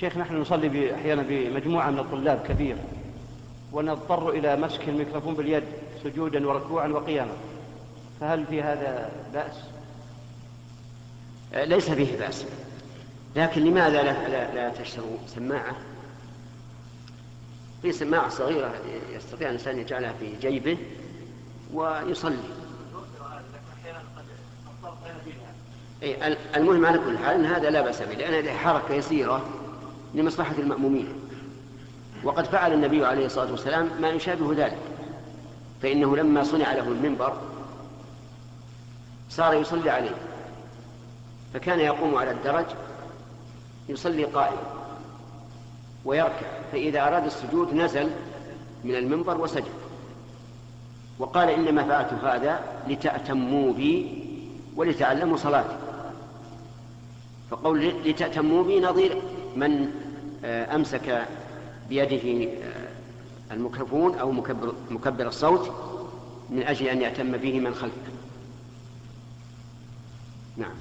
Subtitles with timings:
[0.00, 2.76] شيخ نحن نصلي أحيانا بمجموعة من الطلاب كبير
[3.72, 5.64] ونضطر إلى مسك الميكروفون باليد
[6.04, 7.32] سجودا وركوعا وقياما.
[8.20, 9.54] فهل في هذا بأس؟
[11.54, 12.46] آه، ليس فيه بأس.
[13.36, 15.76] لكن لماذا لا, لا, لا تشتروا سماعة؟
[17.82, 18.74] في سماعة صغيرة
[19.12, 20.78] يستطيع الإنسان يجعلها في جيبه
[21.74, 22.38] ويصلي.
[26.56, 29.57] المهم على كل حال أن هذا لا بأس به لأن هذه حركة يسيرة.
[30.14, 31.08] لمصلحة المأمومين.
[32.24, 34.78] وقد فعل النبي عليه الصلاة والسلام ما يشابه ذلك
[35.82, 37.36] فإنه لما صنع له المنبر
[39.30, 40.14] صار يصلي عليه
[41.54, 42.64] فكان يقوم على الدرج
[43.88, 44.62] يصلي قائما
[46.04, 48.10] ويركع فإذا أراد السجود نزل
[48.84, 49.72] من المنبر وسجد.
[51.18, 54.24] وقال إنما فعلت هذا لتأتموا بي
[54.76, 55.76] ولتعلموا صلاتي.
[57.50, 59.22] فقول لتأتموا بي نظير
[59.56, 59.90] من
[60.44, 61.26] آه، أمسك
[61.88, 62.88] بيده آه،
[63.54, 65.70] الميكروفون أو مكبر, مكبر الصوت
[66.50, 68.12] من أجل أن يأتم به من خلفه.
[70.56, 70.74] نعم.